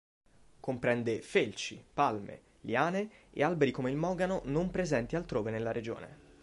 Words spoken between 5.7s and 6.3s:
regione.